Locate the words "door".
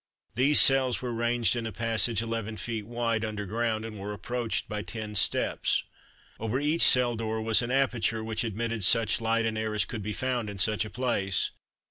7.15-7.39